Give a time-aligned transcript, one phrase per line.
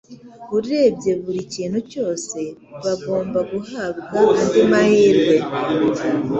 [0.57, 2.39] Urebye buri kintu cyose
[2.83, 5.35] bagomba guhabwa andi mahirwe